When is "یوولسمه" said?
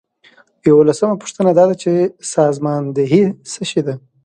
0.67-1.15